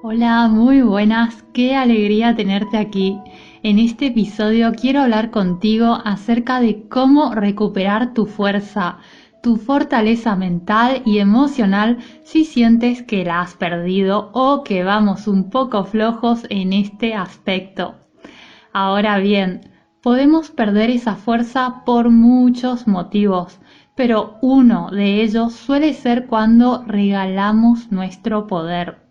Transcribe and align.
Hola, 0.00 0.46
muy 0.46 0.80
buenas, 0.80 1.42
qué 1.52 1.74
alegría 1.74 2.36
tenerte 2.36 2.76
aquí. 2.76 3.18
En 3.64 3.80
este 3.80 4.06
episodio 4.06 4.70
quiero 4.80 5.00
hablar 5.00 5.32
contigo 5.32 5.98
acerca 6.04 6.60
de 6.60 6.86
cómo 6.88 7.34
recuperar 7.34 8.14
tu 8.14 8.26
fuerza, 8.26 8.98
tu 9.42 9.56
fortaleza 9.56 10.36
mental 10.36 11.02
y 11.04 11.18
emocional 11.18 11.98
si 12.22 12.44
sientes 12.44 13.02
que 13.02 13.24
la 13.24 13.40
has 13.40 13.54
perdido 13.54 14.30
o 14.34 14.62
que 14.62 14.84
vamos 14.84 15.26
un 15.26 15.50
poco 15.50 15.82
flojos 15.82 16.46
en 16.48 16.72
este 16.72 17.14
aspecto. 17.14 17.96
Ahora 18.72 19.18
bien, 19.18 19.62
podemos 20.00 20.52
perder 20.52 20.90
esa 20.90 21.16
fuerza 21.16 21.82
por 21.84 22.10
muchos 22.10 22.86
motivos, 22.86 23.58
pero 23.96 24.36
uno 24.42 24.92
de 24.92 25.22
ellos 25.22 25.54
suele 25.54 25.92
ser 25.92 26.28
cuando 26.28 26.84
regalamos 26.86 27.90
nuestro 27.90 28.46
poder. 28.46 29.07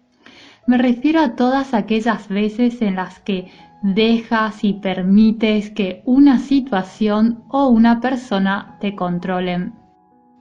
Me 0.68 0.78
refiero 0.78 1.22
a 1.22 1.38
todas 1.38 1.74
aquellas 1.74 2.28
veces 2.28 2.82
en 2.82 2.98
las 2.98 3.22
que 3.22 3.50
dejas 3.82 4.66
y 4.66 4.74
permites 4.74 5.70
que 5.70 6.02
una 6.04 6.40
situación 6.40 7.44
o 7.48 7.70
una 7.70 8.02
persona 8.02 8.78
te 8.82 8.94
controlen. 8.94 9.76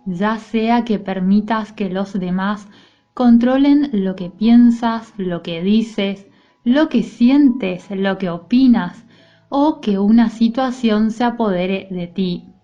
Ya 0.05 0.39
sea 0.39 0.85
que 0.85 0.99
permitas 0.99 1.73
que 1.73 1.91
los 1.91 2.13
demás 2.13 2.67
controlen 3.15 3.91
lo 3.93 4.17
que 4.17 4.31
piensas, 4.31 5.15
lo 5.17 5.43
que 5.43 5.63
dices, 5.63 6.27
lo 6.65 6.89
que 6.89 7.05
sientes, 7.05 7.89
lo 7.91 8.19
que 8.19 8.29
opinas, 8.29 9.07
o 9.49 9.81
que 9.81 10.01
una 10.01 10.29
situación 10.29 11.13
se 11.13 11.23
apodere 11.23 11.87
de 11.93 12.09
ti. 12.09 12.56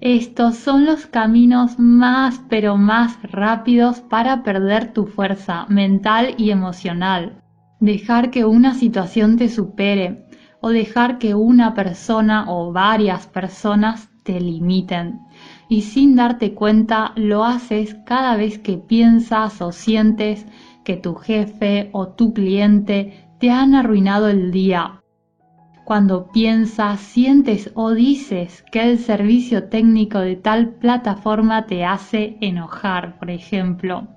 Estos 0.00 0.56
son 0.56 0.84
los 0.84 1.06
caminos 1.06 1.78
más 1.78 2.42
pero 2.50 2.76
más 2.76 3.18
rápidos 3.22 4.00
para 4.00 4.42
perder 4.42 4.92
tu 4.92 5.06
fuerza 5.06 5.64
mental 5.70 6.34
y 6.36 6.50
emocional. 6.50 7.42
Dejar 7.80 8.30
que 8.30 8.44
una 8.44 8.74
situación 8.74 9.38
te 9.38 9.48
supere 9.48 10.26
o 10.60 10.68
dejar 10.68 11.18
que 11.18 11.34
una 11.34 11.72
persona 11.72 12.44
o 12.48 12.72
varias 12.72 13.26
personas 13.26 14.10
te 14.22 14.38
limiten. 14.38 15.20
Y 15.70 15.82
sin 15.82 16.14
darte 16.14 16.52
cuenta 16.52 17.12
lo 17.16 17.44
haces 17.44 17.96
cada 18.04 18.36
vez 18.36 18.58
que 18.58 18.76
piensas 18.76 19.62
o 19.62 19.72
sientes 19.72 20.44
que 20.84 20.96
tu 20.96 21.14
jefe 21.14 21.88
o 21.92 22.08
tu 22.08 22.34
cliente 22.34 23.30
te 23.40 23.50
han 23.50 23.74
arruinado 23.74 24.28
el 24.28 24.50
día 24.50 25.00
cuando 25.86 26.32
piensas, 26.32 26.98
sientes 26.98 27.70
o 27.74 27.92
dices 27.92 28.64
que 28.72 28.90
el 28.90 28.98
servicio 28.98 29.68
técnico 29.68 30.18
de 30.18 30.34
tal 30.34 30.70
plataforma 30.70 31.66
te 31.66 31.84
hace 31.84 32.38
enojar, 32.40 33.20
por 33.20 33.30
ejemplo, 33.30 34.08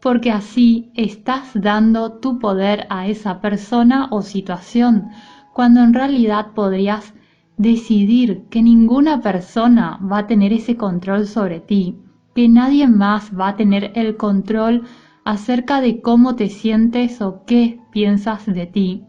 porque 0.00 0.32
así 0.32 0.90
estás 0.94 1.50
dando 1.52 2.20
tu 2.20 2.38
poder 2.38 2.86
a 2.88 3.06
esa 3.06 3.42
persona 3.42 4.08
o 4.12 4.22
situación, 4.22 5.10
cuando 5.52 5.82
en 5.82 5.92
realidad 5.92 6.52
podrías 6.54 7.12
decidir 7.58 8.46
que 8.48 8.62
ninguna 8.62 9.20
persona 9.20 10.00
va 10.10 10.20
a 10.20 10.26
tener 10.26 10.54
ese 10.54 10.78
control 10.78 11.26
sobre 11.26 11.60
ti, 11.60 11.98
que 12.34 12.48
nadie 12.48 12.88
más 12.88 13.30
va 13.38 13.48
a 13.48 13.56
tener 13.56 13.92
el 13.94 14.16
control 14.16 14.84
acerca 15.26 15.82
de 15.82 16.00
cómo 16.00 16.34
te 16.34 16.48
sientes 16.48 17.20
o 17.20 17.44
qué 17.44 17.78
piensas 17.92 18.46
de 18.46 18.66
ti. 18.66 19.04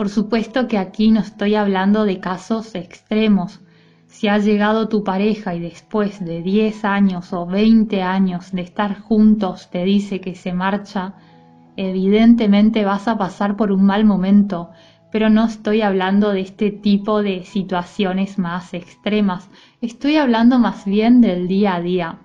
Por 0.00 0.08
supuesto 0.08 0.66
que 0.66 0.78
aquí 0.78 1.10
no 1.10 1.20
estoy 1.20 1.56
hablando 1.56 2.06
de 2.06 2.20
casos 2.20 2.74
extremos. 2.74 3.60
Si 4.06 4.28
ha 4.28 4.38
llegado 4.38 4.88
tu 4.88 5.04
pareja 5.04 5.54
y 5.54 5.60
después 5.60 6.24
de 6.24 6.40
10 6.40 6.86
años 6.86 7.34
o 7.34 7.44
20 7.44 8.00
años 8.00 8.50
de 8.52 8.62
estar 8.62 8.98
juntos 8.98 9.68
te 9.70 9.84
dice 9.84 10.22
que 10.22 10.34
se 10.34 10.54
marcha, 10.54 11.16
evidentemente 11.76 12.82
vas 12.86 13.08
a 13.08 13.18
pasar 13.18 13.58
por 13.58 13.72
un 13.72 13.84
mal 13.84 14.06
momento, 14.06 14.70
pero 15.12 15.28
no 15.28 15.44
estoy 15.44 15.82
hablando 15.82 16.30
de 16.30 16.40
este 16.40 16.70
tipo 16.70 17.22
de 17.22 17.44
situaciones 17.44 18.38
más 18.38 18.72
extremas, 18.72 19.50
estoy 19.82 20.16
hablando 20.16 20.58
más 20.58 20.86
bien 20.86 21.20
del 21.20 21.46
día 21.46 21.74
a 21.74 21.82
día, 21.82 22.20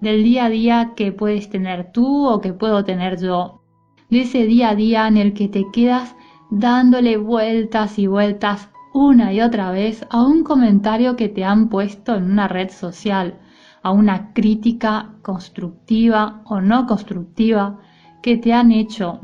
del 0.00 0.22
día 0.22 0.44
a 0.44 0.48
día 0.48 0.92
que 0.94 1.10
puedes 1.10 1.50
tener 1.50 1.90
tú 1.90 2.28
o 2.28 2.40
que 2.40 2.52
puedo 2.52 2.84
tener 2.84 3.20
yo, 3.20 3.62
de 4.10 4.20
ese 4.20 4.46
día 4.46 4.68
a 4.70 4.74
día 4.76 5.08
en 5.08 5.16
el 5.16 5.34
que 5.34 5.48
te 5.48 5.64
quedas 5.72 6.14
dándole 6.50 7.16
vueltas 7.16 7.98
y 7.98 8.06
vueltas 8.06 8.68
una 8.92 9.32
y 9.32 9.40
otra 9.40 9.70
vez 9.70 10.06
a 10.10 10.22
un 10.22 10.42
comentario 10.42 11.16
que 11.16 11.28
te 11.28 11.44
han 11.44 11.68
puesto 11.68 12.14
en 12.14 12.30
una 12.30 12.48
red 12.48 12.70
social, 12.70 13.38
a 13.82 13.90
una 13.90 14.32
crítica 14.32 15.10
constructiva 15.22 16.40
o 16.44 16.60
no 16.60 16.86
constructiva 16.86 17.78
que 18.22 18.36
te 18.36 18.52
han 18.52 18.72
hecho, 18.72 19.20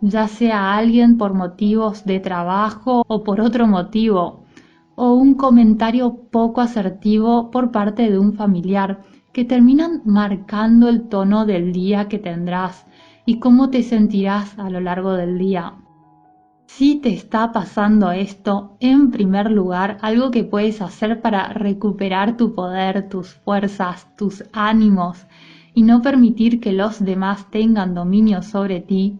ya 0.00 0.28
sea 0.28 0.76
alguien 0.76 1.16
por 1.16 1.34
motivos 1.34 2.04
de 2.04 2.20
trabajo 2.20 3.04
o 3.08 3.24
por 3.24 3.40
otro 3.40 3.66
motivo, 3.66 4.44
o 4.96 5.14
un 5.14 5.34
comentario 5.34 6.14
poco 6.30 6.60
asertivo 6.60 7.50
por 7.50 7.70
parte 7.70 8.10
de 8.10 8.18
un 8.18 8.34
familiar 8.34 9.02
que 9.32 9.44
terminan 9.44 10.02
marcando 10.04 10.88
el 10.88 11.08
tono 11.08 11.46
del 11.46 11.72
día 11.72 12.08
que 12.08 12.18
tendrás 12.18 12.86
y 13.24 13.38
cómo 13.38 13.70
te 13.70 13.82
sentirás 13.82 14.58
a 14.58 14.70
lo 14.70 14.80
largo 14.80 15.12
del 15.12 15.38
día. 15.38 15.74
Si 16.66 16.96
te 16.96 17.14
está 17.14 17.52
pasando 17.52 18.10
esto, 18.10 18.76
en 18.80 19.10
primer 19.10 19.50
lugar, 19.50 19.98
algo 20.02 20.30
que 20.30 20.44
puedes 20.44 20.82
hacer 20.82 21.22
para 21.22 21.48
recuperar 21.48 22.36
tu 22.36 22.54
poder, 22.54 23.08
tus 23.08 23.34
fuerzas, 23.34 24.14
tus 24.16 24.44
ánimos 24.52 25.26
y 25.74 25.82
no 25.82 26.02
permitir 26.02 26.60
que 26.60 26.72
los 26.72 27.02
demás 27.02 27.50
tengan 27.50 27.94
dominio 27.94 28.42
sobre 28.42 28.80
ti, 28.80 29.18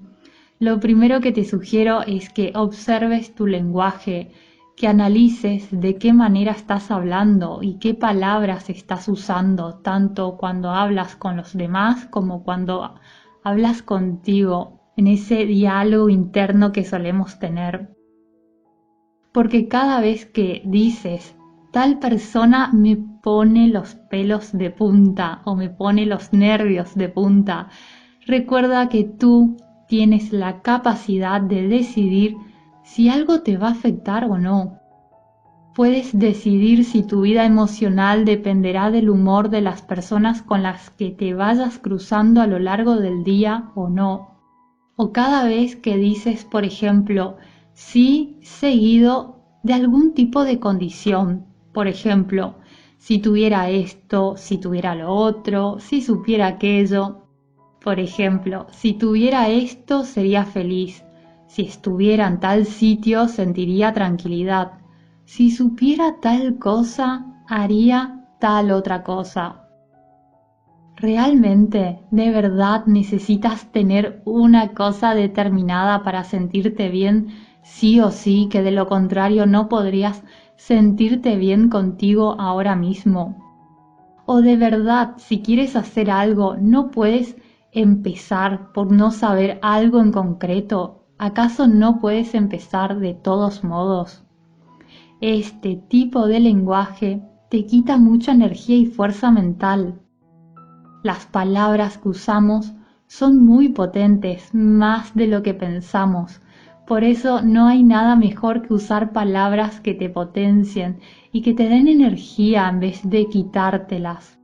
lo 0.59 0.81
primero 0.81 1.21
que 1.21 1.33
te 1.33 1.45
sugiero 1.45 2.03
es 2.03 2.31
que 2.31 2.53
observes 2.55 3.35
tu 3.35 3.47
lenguaje, 3.47 4.33
que 4.77 4.89
analices 4.89 5.69
de 5.71 5.97
qué 5.97 6.13
manera 6.13 6.53
estás 6.53 6.91
hablando 6.91 7.61
y 7.63 7.79
qué 7.79 7.95
palabras 7.95 8.69
estás 8.69 9.09
usando, 9.09 9.77
tanto 9.77 10.37
cuando 10.37 10.71
hablas 10.71 11.17
con 11.17 11.37
los 11.37 11.57
demás 11.57 12.07
como 12.07 12.43
cuando 12.43 12.95
hablas 13.43 13.83
contigo 13.83 14.76
en 14.97 15.09
ese 15.09 15.45
diálogo 15.45 16.09
interno 16.09 16.73
que 16.73 16.85
solemos 16.85 17.39
tener. 17.39 17.95
Porque 19.33 19.69
cada 19.69 20.01
vez 20.01 20.25
que 20.25 20.63
dices, 20.65 21.37
tal 21.71 21.99
persona 21.99 22.71
me 22.73 22.97
pone 23.23 23.69
los 23.69 23.95
pelos 23.95 24.53
de 24.57 24.71
punta 24.71 25.43
o 25.45 25.55
me 25.55 25.69
pone 25.69 26.07
los 26.07 26.33
nervios 26.33 26.95
de 26.95 27.11
punta, 27.11 27.69
recuerda 28.27 28.89
que 28.89 29.05
tú 29.05 29.57
tienes 29.87 30.33
la 30.33 30.63
capacidad 30.63 31.43
de 31.43 31.69
decidir 31.69 32.35
si 32.83 33.11
algo 33.11 33.43
te 33.43 33.59
va 33.59 33.69
a 33.69 33.73
afectar 33.73 34.25
o 34.25 34.39
no. 34.39 34.79
Puedes 35.75 36.19
decidir 36.19 36.85
si 36.85 37.03
tu 37.03 37.21
vida 37.21 37.45
emocional 37.45 38.25
dependerá 38.25 38.91
del 38.91 39.11
humor 39.11 39.51
de 39.51 39.61
las 39.61 39.83
personas 39.83 40.41
con 40.41 40.63
las 40.63 40.89
que 40.89 41.11
te 41.11 41.35
vayas 41.35 41.79
cruzando 41.79 42.41
a 42.41 42.47
lo 42.47 42.59
largo 42.59 42.97
del 42.97 43.25
día 43.25 43.71
o 43.75 43.91
no 43.91 44.36
o 44.97 45.13
cada 45.13 45.45
vez 45.45 45.77
que 45.77 45.97
dices, 45.97 46.45
por 46.45 46.65
ejemplo, 46.65 47.37
sí 47.75 48.39
seguido 48.43 49.37
de 49.63 49.75
algún 49.75 50.15
tipo 50.15 50.45
de 50.45 50.59
condición, 50.59 51.47
por 51.73 51.87
ejemplo, 51.87 52.55
si 52.99 53.19
tuviera 53.19 53.69
esto, 53.69 54.37
si 54.37 54.59
tuviera 54.59 54.95
lo 54.95 55.13
otro, 55.13 55.79
si 55.79 56.01
supiera 56.01 56.47
aquello, 56.47 57.27
por 57.81 58.01
ejemplo, 58.01 58.67
si 58.71 58.95
tuviera 58.95 59.49
esto 59.49 60.05
sería 60.05 60.45
feliz, 60.45 61.05
si 61.47 61.63
estuviera 61.63 62.27
en 62.27 62.41
tal 62.41 62.65
sitio 62.65 63.29
sentiría 63.29 63.93
tranquilidad, 63.93 64.73
si 65.25 65.51
supiera 65.51 66.17
tal 66.21 66.59
cosa 66.59 67.27
haría 67.47 68.25
tal 68.41 68.71
otra 68.71 69.03
cosa. 69.05 69.66
¿Realmente, 70.99 72.01
de 72.11 72.31
verdad 72.31 72.87
necesitas 72.87 73.71
tener 73.71 74.23
una 74.25 74.73
cosa 74.73 75.15
determinada 75.15 76.03
para 76.03 76.25
sentirte 76.25 76.89
bien 76.89 77.29
sí 77.63 78.01
o 78.01 78.11
sí, 78.11 78.49
que 78.51 78.63
de 78.63 78.71
lo 78.71 78.87
contrario 78.87 79.45
no 79.45 79.69
podrías 79.69 80.23
sentirte 80.57 81.37
bien 81.37 81.69
contigo 81.69 82.37
ahora 82.41 82.77
mismo? 82.77 83.37
¿O 84.25 84.41
de 84.41 84.57
verdad, 84.57 85.13
si 85.19 85.43
quieres 85.43 85.77
hacer 85.77 86.11
algo, 86.11 86.57
no 86.59 86.91
puedes 86.91 87.37
empezar 87.73 88.73
por 88.73 88.91
no 88.91 89.11
saber 89.11 89.59
algo 89.61 90.01
en 90.01 90.13
concreto? 90.13 91.05
¿Acaso 91.19 91.67
no 91.67 92.01
puedes 92.01 92.35
empezar 92.35 93.01
de 93.01 93.13
todos 93.13 93.65
modos? 93.65 94.25
Este 95.21 95.77
tipo 95.77 96.27
de 96.27 96.41
lenguaje 96.41 97.21
te 97.51 97.67
quita 97.67 97.99
mucha 97.99 98.33
energía 98.33 98.77
y 98.77 98.87
fuerza 98.87 99.31
mental 99.31 100.01
las 101.07 101.25
palabras 101.25 101.99
que 101.99 102.09
usamos 102.09 102.73
son 103.07 103.45
muy 103.45 103.69
potentes, 103.69 104.53
más 104.53 105.15
de 105.15 105.29
lo 105.29 105.43
que 105.43 105.55
pensamos. 105.55 106.41
Por 106.87 107.05
eso 107.05 107.43
no 107.43 107.69
hay 107.69 107.85
nada 107.85 108.17
mejor 108.17 108.63
que 108.63 108.75
usar 108.75 109.13
palabras 109.13 109.81
que 109.81 109.95
te 109.95 110.09
potencien 110.11 110.99
y 111.33 111.43
que 111.43 111.55
te 111.55 111.69
den 111.69 111.87
energía 111.87 112.69
en 112.69 112.81
vez 112.81 113.09
de 113.09 113.29
quitártelas. 113.29 114.39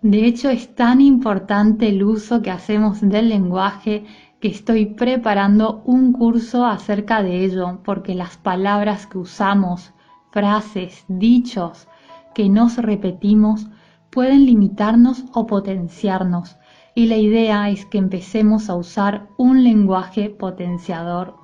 De 0.00 0.24
hecho, 0.24 0.48
es 0.48 0.74
tan 0.74 1.00
importante 1.00 1.88
el 1.88 2.02
uso 2.02 2.40
que 2.40 2.50
hacemos 2.50 3.00
del 3.00 3.28
lenguaje 3.28 4.04
que 4.40 4.48
estoy 4.48 4.86
preparando 4.86 5.82
un 5.84 6.12
curso 6.12 6.64
acerca 6.64 7.22
de 7.22 7.44
ello, 7.44 7.80
porque 7.84 8.14
las 8.14 8.36
palabras 8.38 9.06
que 9.06 9.18
usamos, 9.18 9.92
frases, 10.30 11.04
dichos 11.08 11.88
que 12.34 12.48
nos 12.48 12.76
repetimos, 12.76 13.68
pueden 14.18 14.46
limitarnos 14.46 15.26
o 15.32 15.46
potenciarnos, 15.46 16.56
y 16.96 17.06
la 17.06 17.18
idea 17.18 17.70
es 17.70 17.86
que 17.86 17.98
empecemos 17.98 18.68
a 18.68 18.74
usar 18.74 19.28
un 19.36 19.62
lenguaje 19.62 20.28
potenciador. 20.28 21.36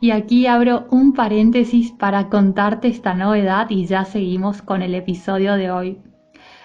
Y 0.00 0.12
aquí 0.12 0.46
abro 0.46 0.86
un 0.92 1.12
paréntesis 1.12 1.90
para 1.90 2.28
contarte 2.28 2.86
esta 2.86 3.14
novedad 3.14 3.68
y 3.68 3.84
ya 3.86 4.04
seguimos 4.04 4.62
con 4.62 4.80
el 4.80 4.94
episodio 4.94 5.54
de 5.54 5.72
hoy. 5.72 5.98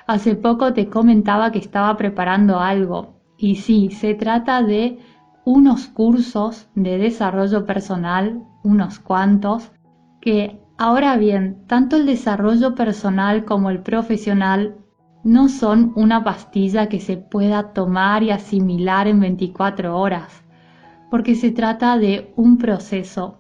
Hace 0.06 0.36
poco 0.36 0.72
te 0.74 0.88
comentaba 0.88 1.52
que 1.52 1.58
estaba 1.58 1.98
preparando 1.98 2.60
algo 2.60 3.16
y 3.40 3.56
sí, 3.56 3.90
se 3.90 4.14
trata 4.14 4.62
de 4.62 5.00
unos 5.46 5.88
cursos 5.88 6.70
de 6.76 7.00
desarrollo 7.00 7.66
personal, 7.66 8.44
unos 8.64 9.00
cuantos, 9.00 9.72
que 10.22 10.62
ahora 10.78 11.18
bien, 11.18 11.64
tanto 11.66 11.96
el 11.96 12.06
desarrollo 12.06 12.76
personal 12.76 13.46
como 13.46 13.72
el 13.72 13.82
profesional 13.82 14.76
no 15.24 15.50
son 15.50 15.94
una 15.96 16.24
pastilla 16.24 16.90
que 16.90 17.00
se 17.00 17.18
pueda 17.18 17.74
tomar 17.74 18.24
y 18.24 18.32
asimilar 18.32 19.08
en 19.08 19.20
24 19.20 19.98
horas, 19.98 20.44
porque 21.10 21.36
se 21.36 21.52
trata 21.52 21.98
de 21.98 22.34
un 22.36 22.58
proceso 22.58 23.40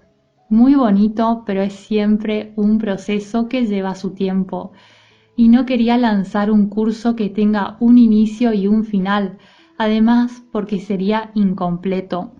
muy 0.49 0.75
bonito, 0.75 1.43
pero 1.45 1.61
es 1.61 1.73
siempre 1.73 2.51
un 2.57 2.77
proceso 2.77 3.47
que 3.47 3.65
lleva 3.65 3.95
su 3.95 4.11
tiempo. 4.11 4.73
Y 5.37 5.47
no 5.47 5.65
quería 5.65 5.97
lanzar 5.97 6.51
un 6.51 6.67
curso 6.67 7.15
que 7.15 7.29
tenga 7.29 7.77
un 7.79 7.97
inicio 7.97 8.53
y 8.53 8.67
un 8.67 8.83
final, 8.83 9.37
además 9.77 10.43
porque 10.51 10.79
sería 10.79 11.31
incompleto. 11.35 12.33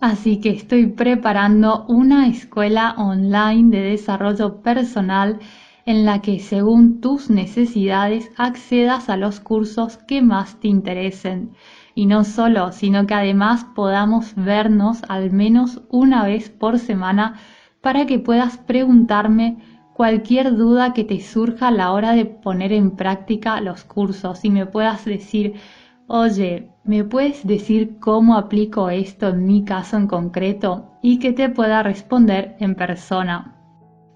Así 0.00 0.40
que 0.40 0.50
estoy 0.50 0.88
preparando 0.88 1.86
una 1.86 2.26
escuela 2.26 2.96
online 2.98 3.70
de 3.70 3.84
desarrollo 3.90 4.60
personal 4.60 5.38
en 5.84 6.04
la 6.04 6.20
que 6.22 6.38
según 6.38 7.00
tus 7.00 7.30
necesidades 7.30 8.30
accedas 8.36 9.08
a 9.08 9.16
los 9.16 9.40
cursos 9.40 9.96
que 9.96 10.22
más 10.22 10.60
te 10.60 10.68
interesen. 10.68 11.52
Y 11.94 12.06
no 12.06 12.24
solo, 12.24 12.72
sino 12.72 13.06
que 13.06 13.14
además 13.14 13.66
podamos 13.74 14.34
vernos 14.36 15.02
al 15.08 15.30
menos 15.32 15.82
una 15.90 16.24
vez 16.24 16.50
por 16.50 16.78
semana 16.78 17.34
para 17.80 18.06
que 18.06 18.18
puedas 18.18 18.58
preguntarme 18.58 19.58
cualquier 19.92 20.56
duda 20.56 20.94
que 20.94 21.04
te 21.04 21.20
surja 21.20 21.68
a 21.68 21.72
la 21.72 21.92
hora 21.92 22.12
de 22.12 22.24
poner 22.24 22.72
en 22.72 22.92
práctica 22.92 23.60
los 23.60 23.84
cursos 23.84 24.44
y 24.44 24.50
me 24.50 24.66
puedas 24.66 25.04
decir, 25.04 25.54
oye, 26.06 26.70
¿me 26.84 27.04
puedes 27.04 27.46
decir 27.46 27.98
cómo 27.98 28.36
aplico 28.36 28.88
esto 28.88 29.28
en 29.28 29.46
mi 29.46 29.64
caso 29.64 29.96
en 29.96 30.06
concreto? 30.06 30.92
Y 31.02 31.18
que 31.18 31.32
te 31.32 31.48
pueda 31.48 31.82
responder 31.82 32.56
en 32.60 32.74
persona. 32.74 33.61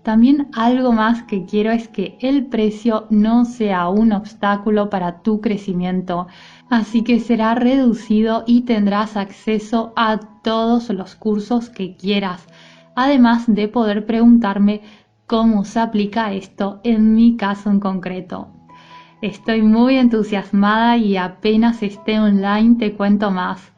También 0.07 0.51
algo 0.53 0.93
más 0.93 1.25
que 1.25 1.47
quiero 1.47 1.73
es 1.73 1.89
que 1.89 2.17
el 2.21 2.47
precio 2.47 3.09
no 3.11 3.45
sea 3.45 3.89
un 3.89 4.13
obstáculo 4.13 4.89
para 4.89 5.21
tu 5.23 5.41
crecimiento, 5.41 6.29
así 6.71 7.03
que 7.03 7.19
será 7.19 7.57
reducido 7.57 8.45
y 8.47 8.61
tendrás 8.61 9.17
acceso 9.17 9.93
a 9.97 10.21
todos 10.45 10.91
los 10.91 11.17
cursos 11.17 11.71
que 11.71 11.97
quieras, 11.97 12.47
además 12.95 13.53
de 13.53 13.67
poder 13.67 14.07
preguntarme 14.07 14.83
cómo 15.27 15.65
se 15.65 15.81
aplica 15.81 16.33
esto 16.33 16.79
en 16.85 17.17
mi 17.17 17.37
caso 17.37 17.69
en 17.69 17.81
concreto. 17.81 18.53
Estoy 19.23 19.63
muy 19.63 19.97
entusiasmada 19.97 20.99
y 20.99 21.17
apenas 21.17 21.83
esté 21.83 22.21
online 22.21 22.77
te 22.79 22.93
cuento 22.95 23.33
más 23.33 23.73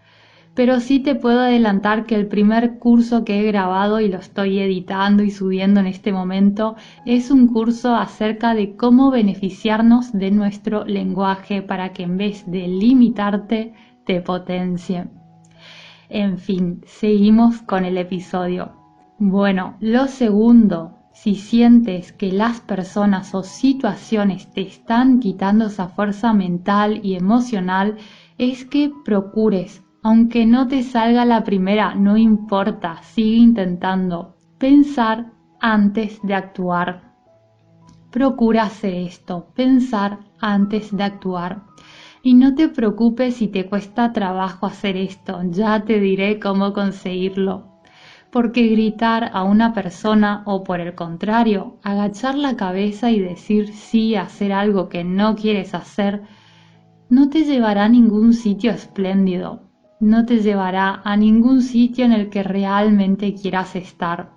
pero 0.58 0.80
sí 0.80 0.98
te 0.98 1.14
puedo 1.14 1.38
adelantar 1.38 2.04
que 2.04 2.16
el 2.16 2.26
primer 2.26 2.80
curso 2.80 3.24
que 3.24 3.38
he 3.38 3.44
grabado 3.44 4.00
y 4.00 4.08
lo 4.08 4.18
estoy 4.18 4.58
editando 4.58 5.22
y 5.22 5.30
subiendo 5.30 5.78
en 5.78 5.86
este 5.86 6.10
momento 6.10 6.74
es 7.06 7.30
un 7.30 7.46
curso 7.46 7.94
acerca 7.94 8.56
de 8.56 8.74
cómo 8.74 9.12
beneficiarnos 9.12 10.12
de 10.12 10.32
nuestro 10.32 10.84
lenguaje 10.84 11.62
para 11.62 11.92
que 11.92 12.02
en 12.02 12.16
vez 12.16 12.42
de 12.50 12.66
limitarte 12.66 13.72
te 14.04 14.20
potencie. 14.20 15.06
En 16.08 16.38
fin, 16.38 16.82
seguimos 16.86 17.62
con 17.62 17.84
el 17.84 17.96
episodio. 17.96 18.72
Bueno, 19.20 19.76
lo 19.78 20.08
segundo, 20.08 20.98
si 21.12 21.36
sientes 21.36 22.10
que 22.10 22.32
las 22.32 22.60
personas 22.60 23.32
o 23.32 23.44
situaciones 23.44 24.50
te 24.50 24.62
están 24.62 25.20
quitando 25.20 25.66
esa 25.66 25.86
fuerza 25.86 26.32
mental 26.32 26.98
y 27.04 27.14
emocional, 27.14 27.96
es 28.38 28.64
que 28.64 28.90
procures 29.04 29.84
aunque 30.02 30.46
no 30.46 30.68
te 30.68 30.82
salga 30.82 31.24
la 31.24 31.42
primera, 31.44 31.94
no 31.94 32.16
importa, 32.16 33.02
sigue 33.02 33.36
intentando. 33.36 34.36
Pensar 34.58 35.32
antes 35.60 36.20
de 36.22 36.34
actuar. 36.34 37.14
Procura 38.10 38.64
hacer 38.64 38.94
esto, 38.94 39.48
pensar 39.54 40.20
antes 40.40 40.96
de 40.96 41.02
actuar. 41.02 41.64
Y 42.22 42.34
no 42.34 42.54
te 42.54 42.68
preocupes 42.68 43.36
si 43.36 43.48
te 43.48 43.66
cuesta 43.66 44.12
trabajo 44.12 44.66
hacer 44.66 44.96
esto, 44.96 45.40
ya 45.50 45.84
te 45.84 46.00
diré 46.00 46.38
cómo 46.38 46.72
conseguirlo. 46.72 47.80
Porque 48.30 48.68
gritar 48.68 49.30
a 49.32 49.42
una 49.42 49.72
persona 49.72 50.42
o 50.46 50.62
por 50.62 50.80
el 50.80 50.94
contrario, 50.94 51.78
agachar 51.82 52.36
la 52.36 52.56
cabeza 52.56 53.10
y 53.10 53.20
decir 53.20 53.68
sí 53.74 54.14
a 54.14 54.22
hacer 54.22 54.52
algo 54.52 54.88
que 54.88 55.02
no 55.02 55.34
quieres 55.34 55.74
hacer, 55.74 56.22
no 57.08 57.30
te 57.30 57.44
llevará 57.44 57.84
a 57.84 57.88
ningún 57.88 58.34
sitio 58.34 58.70
espléndido, 58.70 59.67
no 60.00 60.24
te 60.26 60.42
llevará 60.42 61.00
a 61.04 61.16
ningún 61.16 61.62
sitio 61.62 62.04
en 62.04 62.12
el 62.12 62.30
que 62.30 62.42
realmente 62.42 63.34
quieras 63.34 63.74
estar. 63.74 64.30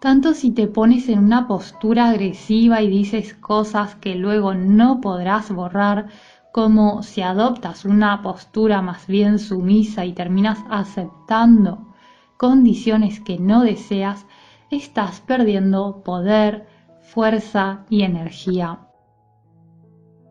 Tanto 0.00 0.34
si 0.34 0.50
te 0.50 0.66
pones 0.66 1.08
en 1.08 1.18
una 1.18 1.46
postura 1.46 2.08
agresiva 2.08 2.82
y 2.82 2.88
dices 2.88 3.34
cosas 3.34 3.94
que 3.96 4.14
luego 4.14 4.54
no 4.54 5.00
podrás 5.00 5.50
borrar, 5.50 6.08
como 6.52 7.02
si 7.02 7.22
adoptas 7.22 7.84
una 7.84 8.22
postura 8.22 8.82
más 8.82 9.06
bien 9.06 9.38
sumisa 9.38 10.04
y 10.04 10.12
terminas 10.12 10.58
aceptando 10.68 11.94
condiciones 12.36 13.20
que 13.20 13.38
no 13.38 13.62
deseas, 13.62 14.26
estás 14.70 15.20
perdiendo 15.20 16.02
poder, 16.02 16.66
fuerza 17.00 17.84
y 17.90 18.02
energía. 18.02 18.80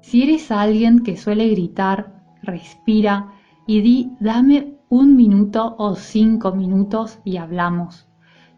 Si 0.02 0.24
eres 0.24 0.52
alguien 0.52 1.04
que 1.04 1.18
suele 1.18 1.48
gritar, 1.50 2.24
respira 2.42 3.34
y 3.70 3.82
di 3.82 4.16
dame 4.20 4.80
un 4.90 5.16
minuto 5.16 5.76
o 5.78 5.94
cinco 5.94 6.54
minutos 6.54 7.20
y 7.24 7.38
hablamos. 7.38 8.08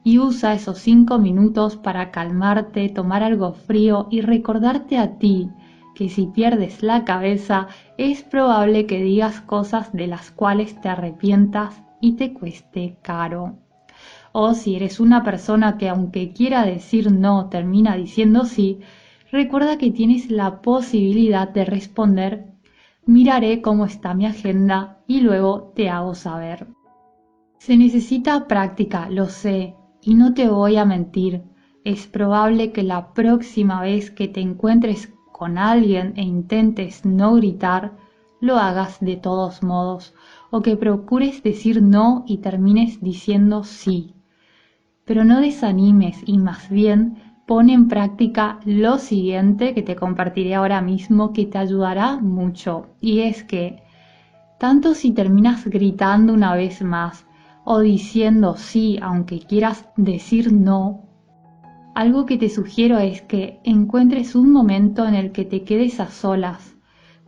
Y 0.05 0.19
usa 0.19 0.53
esos 0.53 0.77
cinco 0.77 1.19
minutos 1.19 1.75
para 1.75 2.11
calmarte, 2.11 2.87
tomar 2.87 3.21
algo 3.21 3.51
frío 3.51 4.07
y 4.09 4.21
recordarte 4.21 4.97
a 4.97 5.17
ti 5.19 5.49
que 5.95 6.07
si 6.07 6.27
pierdes 6.27 6.81
la 6.81 7.03
cabeza 7.03 7.67
es 7.97 8.23
probable 8.23 8.85
que 8.85 9.03
digas 9.03 9.41
cosas 9.41 9.91
de 9.91 10.07
las 10.07 10.31
cuales 10.31 10.79
te 10.79 10.87
arrepientas 10.87 11.83
y 11.99 12.13
te 12.13 12.31
cueste 12.31 12.97
caro. 13.01 13.57
O 14.31 14.53
si 14.53 14.77
eres 14.77 15.01
una 15.01 15.25
persona 15.25 15.77
que 15.77 15.89
aunque 15.89 16.31
quiera 16.31 16.65
decir 16.65 17.11
no 17.11 17.49
termina 17.49 17.97
diciendo 17.97 18.45
sí, 18.45 18.79
recuerda 19.29 19.77
que 19.77 19.91
tienes 19.91 20.31
la 20.31 20.61
posibilidad 20.61 21.49
de 21.49 21.65
responder 21.65 22.50
miraré 23.05 23.61
cómo 23.61 23.85
está 23.85 24.13
mi 24.13 24.25
agenda 24.25 24.99
y 25.07 25.21
luego 25.21 25.71
te 25.75 25.89
hago 25.89 26.15
saber. 26.15 26.67
Se 27.57 27.77
necesita 27.77 28.47
práctica, 28.47 29.09
lo 29.09 29.27
sé, 29.27 29.75
y 30.01 30.15
no 30.15 30.33
te 30.33 30.49
voy 30.49 30.77
a 30.77 30.85
mentir. 30.85 31.43
Es 31.83 32.07
probable 32.07 32.71
que 32.71 32.83
la 32.83 33.13
próxima 33.13 33.81
vez 33.81 34.11
que 34.11 34.27
te 34.27 34.41
encuentres 34.41 35.13
con 35.31 35.57
alguien 35.57 36.13
e 36.15 36.23
intentes 36.23 37.05
no 37.05 37.35
gritar, 37.35 37.97
lo 38.39 38.57
hagas 38.57 38.99
de 38.99 39.17
todos 39.17 39.61
modos, 39.61 40.13
o 40.49 40.61
que 40.61 40.75
procures 40.75 41.43
decir 41.43 41.81
no 41.81 42.23
y 42.27 42.37
termines 42.37 43.01
diciendo 43.01 43.63
sí. 43.63 44.15
Pero 45.05 45.23
no 45.23 45.41
desanimes 45.41 46.21
y 46.25 46.37
más 46.37 46.69
bien 46.69 47.30
pone 47.45 47.73
en 47.73 47.87
práctica 47.87 48.59
lo 48.65 48.97
siguiente 48.97 49.73
que 49.73 49.81
te 49.81 49.95
compartiré 49.95 50.55
ahora 50.55 50.81
mismo 50.81 51.33
que 51.33 51.45
te 51.45 51.57
ayudará 51.57 52.17
mucho. 52.17 52.87
Y 52.99 53.21
es 53.21 53.43
que, 53.43 53.83
tanto 54.59 54.93
si 54.93 55.11
terminas 55.11 55.65
gritando 55.65 56.33
una 56.33 56.55
vez 56.55 56.81
más 56.81 57.25
o 57.63 57.79
diciendo 57.79 58.55
sí 58.57 58.99
aunque 59.01 59.39
quieras 59.39 59.87
decir 59.97 60.53
no, 60.53 61.01
algo 61.93 62.25
que 62.25 62.37
te 62.37 62.49
sugiero 62.49 62.99
es 62.99 63.21
que 63.21 63.59
encuentres 63.63 64.35
un 64.35 64.51
momento 64.51 65.05
en 65.05 65.13
el 65.13 65.31
que 65.33 65.43
te 65.43 65.63
quedes 65.63 65.99
a 65.99 66.07
solas. 66.07 66.77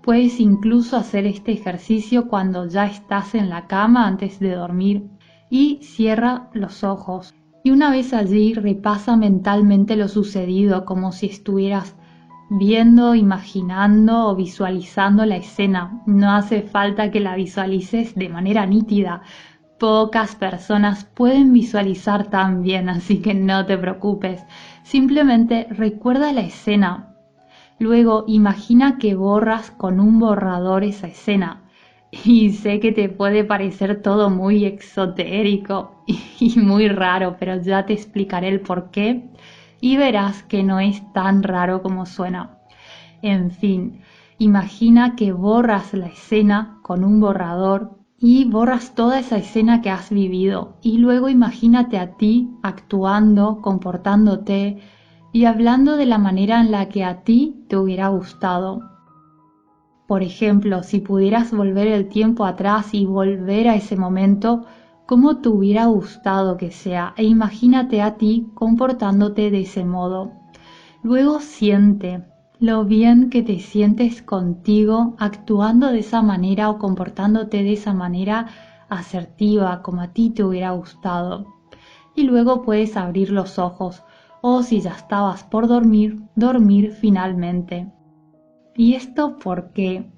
Puedes 0.02 0.40
incluso 0.40 0.96
hacer 0.96 1.26
este 1.26 1.52
ejercicio 1.52 2.28
cuando 2.30 2.68
ya 2.68 2.86
estás 2.86 3.36
en 3.36 3.50
la 3.50 3.68
cama 3.68 4.08
antes 4.08 4.40
de 4.40 4.52
dormir 4.52 5.10
y 5.50 5.80
cierra 5.82 6.50
los 6.54 6.84
ojos 6.84 7.34
y 7.64 7.72
una 7.72 7.90
vez 7.92 8.14
allí 8.14 8.54
repasa 8.54 9.16
mentalmente 9.16 9.96
lo 9.96 10.10
sucedido 10.10 10.84
como 10.84 11.14
si 11.14 11.28
estuvieras 11.28 11.96
viendo, 12.50 13.16
imaginando 13.16 14.28
o 14.28 14.36
visualizando 14.36 15.26
la 15.26 15.38
escena. 15.38 16.02
No 16.06 16.32
hace 16.32 16.62
falta 16.62 17.10
que 17.10 17.22
la 17.22 17.36
visualices 17.36 18.16
de 18.16 18.28
manera 18.28 18.66
nítida. 18.66 19.22
Pocas 19.80 20.36
personas 20.36 21.06
pueden 21.06 21.54
visualizar 21.54 22.30
tan 22.30 22.62
bien, 22.62 22.90
así 22.90 23.22
que 23.22 23.34
no 23.34 23.66
te 23.66 23.78
preocupes. 23.78 24.44
Simplemente 24.84 25.68
recuerda 25.70 26.34
la 26.34 26.42
escena. 26.42 27.16
Luego 27.80 28.26
imagina 28.28 28.98
que 28.98 29.16
borras 29.16 29.72
con 29.72 30.00
un 30.00 30.20
borrador 30.20 30.84
esa 30.84 31.08
escena. 31.08 31.63
Y 32.26 32.52
sé 32.52 32.80
que 32.80 32.92
te 32.92 33.10
puede 33.10 33.44
parecer 33.44 34.02
todo 34.04 34.30
muy 34.30 34.66
exotérico 34.66 36.04
y 36.40 36.60
muy 36.60 36.88
raro, 36.88 37.38
pero 37.40 37.60
ya 37.60 37.88
te 37.88 37.94
explicaré 37.94 38.50
el 38.50 38.62
por 38.62 38.92
qué 38.92 39.24
y 39.82 39.98
verás 39.98 40.44
que 40.44 40.62
no 40.62 40.80
es 40.80 41.02
tan 41.14 41.42
raro 41.42 41.82
como 41.82 42.06
suena. 42.06 42.60
En 43.24 43.50
fin, 43.50 44.02
imagina 44.38 45.16
que 45.16 45.32
borras 45.32 45.94
la 45.94 46.08
escena 46.08 46.78
con 46.84 47.04
un 47.04 47.20
borrador 47.20 47.98
y 48.20 48.46
borras 48.46 48.94
toda 48.94 49.20
esa 49.20 49.38
escena 49.38 49.82
que 49.82 49.90
has 49.90 50.12
vivido 50.12 50.78
y 50.84 51.00
luego 51.00 51.30
imagínate 51.30 51.98
a 51.98 52.16
ti 52.16 52.48
actuando, 52.62 53.60
comportándote 53.62 54.78
y 55.32 55.46
hablando 55.46 55.98
de 55.98 56.06
la 56.06 56.20
manera 56.20 56.62
en 56.62 56.70
la 56.70 56.90
que 56.90 57.04
a 57.04 57.24
ti 57.24 57.66
te 57.68 57.76
hubiera 57.76 58.10
gustado. 58.10 58.93
Por 60.14 60.22
ejemplo, 60.22 60.84
si 60.84 61.00
pudieras 61.00 61.52
volver 61.52 61.88
el 61.88 62.08
tiempo 62.08 62.46
atrás 62.46 62.94
y 62.94 63.04
volver 63.04 63.68
a 63.68 63.74
ese 63.74 63.96
momento, 63.96 64.64
como 65.08 65.38
te 65.38 65.50
hubiera 65.50 65.88
gustado 65.88 66.56
que 66.56 66.70
sea 66.70 67.16
e 67.18 67.24
imagínate 67.24 68.00
a 68.00 68.16
ti 68.16 68.52
comportándote 68.54 69.50
de 69.50 69.62
ese 69.62 69.84
modo. 69.84 70.32
Luego 71.02 71.40
siente 71.40 72.22
lo 72.60 72.86
bien 72.86 73.32
que 73.32 73.42
te 73.42 73.58
sientes 73.58 74.22
contigo 74.22 75.16
actuando 75.18 75.88
de 75.88 76.02
esa 76.02 76.22
manera 76.22 76.70
o 76.70 76.78
comportándote 76.78 77.64
de 77.64 77.74
esa 77.74 77.96
manera 77.96 78.50
asertiva 78.90 79.82
como 79.82 80.02
a 80.02 80.10
ti 80.10 80.30
te 80.30 80.44
hubiera 80.44 80.70
gustado. 80.74 81.48
Y 82.16 82.22
luego 82.22 82.62
puedes 82.62 82.98
abrir 82.98 83.32
los 83.32 83.58
ojos 83.58 84.04
o 84.42 84.62
si 84.62 84.80
ya 84.80 84.92
estabas 84.92 85.44
por 85.44 85.68
dormir, 85.68 86.22
dormir 86.36 86.92
finalmente. 86.92 87.92
¿Y 88.76 88.96
esto 88.96 89.38
por 89.38 89.72
qué? 89.74 90.12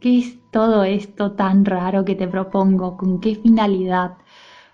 ¿Qué 0.00 0.18
es 0.18 0.38
todo 0.50 0.82
esto 0.82 1.32
tan 1.32 1.66
raro 1.66 2.06
que 2.06 2.14
te 2.14 2.26
propongo? 2.26 2.96
¿Con 2.96 3.20
qué 3.20 3.34
finalidad? 3.34 4.12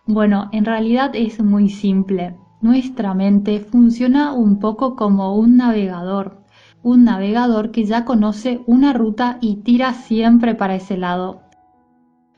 Bueno, 0.06 0.48
en 0.52 0.64
realidad 0.64 1.10
es 1.14 1.42
muy 1.42 1.68
simple. 1.68 2.36
Nuestra 2.60 3.14
mente 3.14 3.58
funciona 3.58 4.32
un 4.32 4.60
poco 4.60 4.94
como 4.94 5.34
un 5.34 5.56
navegador, 5.56 6.44
un 6.84 7.04
navegador 7.04 7.72
que 7.72 7.84
ya 7.84 8.04
conoce 8.04 8.60
una 8.66 8.92
ruta 8.92 9.38
y 9.40 9.56
tira 9.56 9.94
siempre 9.94 10.54
para 10.54 10.76
ese 10.76 10.96
lado. 10.96 11.42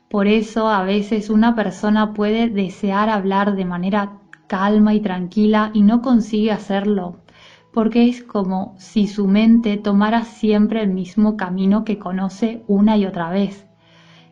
Por 0.09 0.25
eso 0.25 0.67
a 0.67 0.83
veces 0.83 1.29
una 1.29 1.55
persona 1.55 2.13
puede 2.13 2.49
desear 2.49 3.07
hablar 3.09 3.55
de 3.55 3.65
manera 3.65 4.17
calma 4.47 4.95
y 4.95 4.99
tranquila 4.99 5.69
y 5.75 5.83
no 5.83 6.01
consigue 6.01 6.51
hacerlo 6.51 7.21
porque 7.73 8.09
es 8.09 8.23
como 8.23 8.75
si 8.77 9.07
su 9.07 9.27
mente 9.27 9.77
tomara 9.77 10.23
siempre 10.23 10.81
el 10.81 10.89
mismo 10.89 11.37
camino 11.37 11.83
que 11.85 11.99
conoce 11.99 12.63
una 12.67 12.97
y 12.97 13.05
otra 13.05 13.29
vez. 13.29 13.65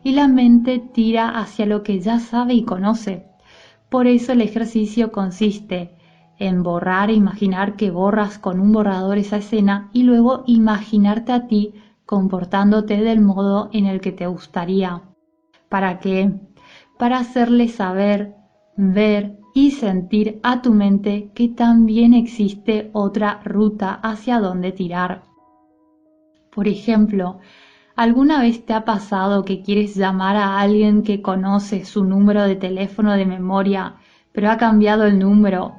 Y 0.02 0.12
la 0.12 0.28
mente 0.28 0.78
tira 0.78 1.28
hacia 1.28 1.66
lo 1.66 1.82
que 1.82 2.00
ya 2.00 2.18
sabe 2.18 2.54
y 2.54 2.64
conoce. 2.64 3.26
Por 3.88 4.06
eso 4.06 4.32
el 4.32 4.40
ejercicio 4.40 5.10
consiste 5.10 5.96
en 6.38 6.62
borrar 6.62 7.10
e 7.10 7.14
imaginar 7.14 7.76
que 7.76 7.90
borras 7.90 8.38
con 8.38 8.60
un 8.60 8.72
borrador 8.72 9.18
esa 9.18 9.36
escena 9.36 9.90
y 9.92 10.04
luego 10.04 10.42
imaginarte 10.46 11.32
a 11.32 11.46
ti 11.46 11.74
comportándote 12.06 12.96
del 13.02 13.20
modo 13.20 13.68
en 13.72 13.86
el 13.86 14.00
que 14.00 14.12
te 14.12 14.26
gustaría. 14.26 15.02
¿Para 15.68 15.98
qué? 15.98 16.32
Para 16.98 17.18
hacerle 17.18 17.68
saber, 17.68 18.34
ver 18.80 19.36
y 19.52 19.72
sentir 19.72 20.40
a 20.42 20.62
tu 20.62 20.72
mente 20.72 21.30
que 21.34 21.48
también 21.48 22.14
existe 22.14 22.88
otra 22.94 23.40
ruta 23.44 23.92
hacia 23.92 24.40
donde 24.40 24.72
tirar. 24.72 25.24
Por 26.50 26.66
ejemplo, 26.66 27.40
¿alguna 27.94 28.40
vez 28.40 28.64
te 28.64 28.72
ha 28.72 28.86
pasado 28.86 29.44
que 29.44 29.60
quieres 29.60 29.96
llamar 29.96 30.36
a 30.36 30.58
alguien 30.58 31.02
que 31.02 31.20
conoce 31.20 31.84
su 31.84 32.04
número 32.04 32.44
de 32.44 32.56
teléfono 32.56 33.12
de 33.12 33.26
memoria, 33.26 33.96
pero 34.32 34.50
ha 34.50 34.56
cambiado 34.56 35.04
el 35.04 35.18
número? 35.18 35.74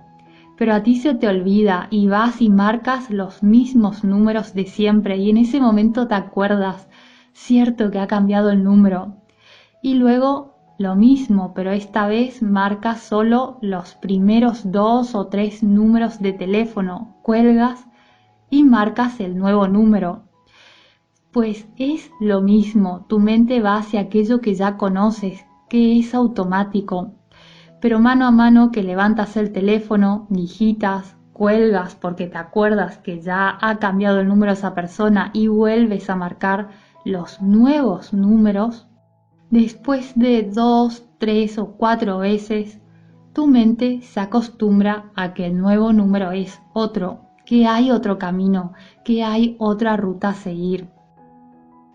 Pero 0.56 0.76
a 0.76 0.84
ti 0.84 0.98
se 0.98 1.16
te 1.16 1.28
olvida 1.28 1.88
y 1.90 2.08
vas 2.08 2.40
y 2.40 2.50
marcas 2.50 3.10
los 3.10 3.42
mismos 3.42 4.04
números 4.04 4.54
de 4.54 4.66
siempre 4.66 5.18
y 5.18 5.32
en 5.32 5.38
ese 5.38 5.60
momento 5.60 6.08
te 6.08 6.14
acuerdas, 6.14 6.88
cierto 7.34 7.90
que 7.90 7.98
ha 7.98 8.06
cambiado 8.06 8.52
el 8.52 8.64
número. 8.64 9.16
Y 9.82 9.96
luego 9.96 10.51
lo 10.82 10.96
mismo, 10.96 11.54
pero 11.54 11.72
esta 11.72 12.08
vez 12.08 12.42
marca 12.42 12.96
solo 12.96 13.58
los 13.62 13.94
primeros 13.96 14.72
dos 14.72 15.16
o 15.16 15.28
tres 15.28 15.62
números 15.64 16.20
de 16.20 16.34
teléfono, 16.34 17.18
cuelgas 17.22 17.86
y 18.50 18.64
marcas 18.64 19.20
el 19.20 19.38
nuevo 19.38 19.68
número. 19.68 20.24
Pues 21.32 21.68
es 21.78 22.12
lo 22.20 22.42
mismo, 22.42 23.06
tu 23.08 23.20
mente 23.20 23.62
va 23.62 23.78
hacia 23.78 24.02
aquello 24.02 24.42
que 24.42 24.56
ya 24.56 24.76
conoces, 24.76 25.46
que 25.70 26.00
es 26.00 26.14
automático. 26.14 27.14
Pero 27.80 28.00
mano 28.00 28.26
a 28.26 28.32
mano 28.32 28.72
que 28.72 28.84
levantas 28.84 29.38
el 29.38 29.52
teléfono, 29.54 30.28
digitas, 30.30 31.16
cuelgas 31.32 31.96
porque 31.96 32.28
te 32.28 32.38
acuerdas 32.38 32.98
que 32.98 33.22
ya 33.22 33.58
ha 33.62 33.80
cambiado 33.80 34.20
el 34.20 34.28
número 34.28 34.52
esa 34.52 34.74
persona 34.74 35.32
y 35.34 35.48
vuelves 35.48 36.10
a 36.10 36.16
marcar 36.16 36.70
los 37.06 37.42
nuevos 37.42 38.14
números, 38.14 38.88
Después 39.52 40.14
de 40.16 40.44
dos, 40.44 41.04
tres 41.18 41.58
o 41.58 41.74
cuatro 41.74 42.20
veces, 42.20 42.80
tu 43.34 43.48
mente 43.48 44.00
se 44.02 44.22
acostumbra 44.22 45.12
a 45.14 45.34
que 45.34 45.46
el 45.46 45.58
nuevo 45.58 45.92
número 45.92 46.32
es 46.32 46.62
otro, 46.72 47.28
que 47.46 47.68
hay 47.68 47.92
otro 47.92 48.18
camino, 48.18 48.72
que 49.04 49.26
hay 49.26 49.58
otra 49.60 49.98
ruta 49.98 50.30
a 50.30 50.36
seguir. 50.36 50.88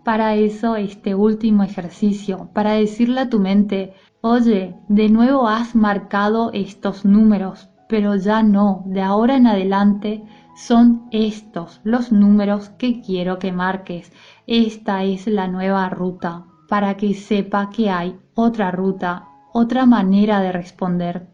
Para 0.04 0.34
eso 0.34 0.76
este 0.76 1.14
último 1.14 1.62
ejercicio, 1.62 2.50
para 2.52 2.72
decirle 2.72 3.22
a 3.22 3.30
tu 3.30 3.40
mente, 3.40 3.94
oye, 4.20 4.76
de 4.88 5.08
nuevo 5.08 5.48
has 5.48 5.74
marcado 5.74 6.50
estos 6.52 7.06
números, 7.06 7.70
pero 7.88 8.16
ya 8.16 8.42
no, 8.42 8.82
de 8.84 9.00
ahora 9.00 9.34
en 9.34 9.46
adelante 9.46 10.22
son 10.56 11.08
estos 11.10 11.80
los 11.84 12.12
números 12.12 12.68
que 12.68 13.00
quiero 13.00 13.38
que 13.38 13.50
marques. 13.50 14.12
Esta 14.46 15.04
es 15.04 15.26
la 15.26 15.48
nueva 15.48 15.88
ruta 15.88 16.44
para 16.68 16.96
que 16.96 17.14
sepa 17.14 17.70
que 17.70 17.90
hay 17.90 18.18
otra 18.34 18.70
ruta, 18.70 19.28
otra 19.52 19.86
manera 19.86 20.40
de 20.40 20.52
responder. 20.52 21.28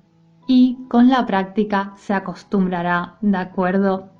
Y 0.46 0.78
con 0.88 1.08
la 1.08 1.24
práctica 1.26 1.92
se 1.96 2.14
acostumbrará, 2.14 3.16
¿de 3.20 3.36
acuerdo? 3.36 4.10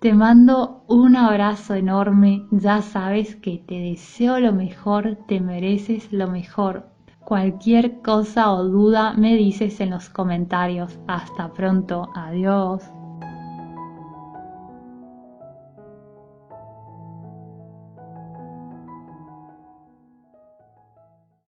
Te 0.00 0.14
mando 0.14 0.84
un 0.88 1.16
abrazo 1.16 1.74
enorme, 1.74 2.46
ya 2.50 2.82
sabes 2.82 3.36
que 3.36 3.58
te 3.58 3.78
deseo 3.78 4.40
lo 4.40 4.52
mejor, 4.52 5.18
te 5.28 5.40
mereces 5.40 6.12
lo 6.12 6.26
mejor. 6.26 6.88
Cualquier 7.24 8.00
cosa 8.00 8.52
o 8.52 8.64
duda 8.64 9.14
me 9.14 9.36
dices 9.36 9.80
en 9.80 9.90
los 9.90 10.08
comentarios. 10.08 10.98
Hasta 11.06 11.52
pronto, 11.52 12.10
adiós. 12.16 12.82